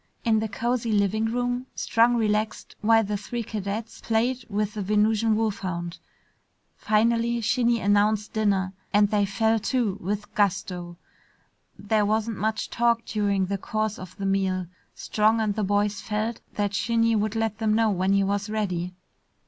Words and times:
In 0.25 0.39
the 0.39 0.47
cozy 0.47 0.91
living 0.91 1.25
room, 1.25 1.67
Strong 1.75 2.15
relaxed 2.15 2.75
while 2.81 3.03
the 3.03 3.17
three 3.17 3.43
cadets 3.43 4.01
played 4.01 4.43
with 4.49 4.73
the 4.73 4.81
Venusian 4.81 5.35
wolfhound. 5.35 5.99
Finally 6.75 7.39
Shinny 7.41 7.79
announced 7.79 8.33
dinner 8.33 8.73
and 8.91 9.11
they 9.11 9.25
fell 9.27 9.59
to 9.59 9.99
with 10.01 10.33
gusto. 10.33 10.97
There 11.77 12.03
wasn't 12.07 12.37
much 12.39 12.71
talk 12.71 13.05
during 13.05 13.45
the 13.45 13.59
course 13.59 13.99
of 13.99 14.17
the 14.17 14.25
meal. 14.25 14.65
Strong 14.95 15.39
and 15.39 15.53
the 15.53 15.63
boys 15.63 16.01
felt 16.01 16.41
that 16.55 16.73
Shinny 16.73 17.15
would 17.15 17.35
let 17.35 17.59
them 17.59 17.75
know 17.75 17.91
when 17.91 18.13
he 18.13 18.23
was 18.23 18.49
ready. 18.49 18.95